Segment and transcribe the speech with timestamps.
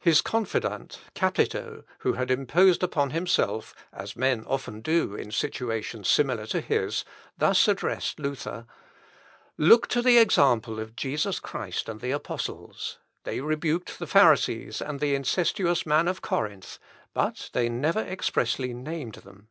[0.00, 6.44] His confidant, Capito, who had imposed upon himself, as men often do in situations similar
[6.48, 7.06] to his,
[7.38, 8.66] thus addressed Luther:
[9.56, 15.00] "Look to the example of Jesus Christ and the apostles; they rebuked the Pharisees and
[15.00, 16.78] the incestuous man of Corinth,
[17.14, 19.48] but they never expressly named them.